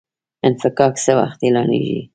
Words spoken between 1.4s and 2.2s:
اعلانیږي؟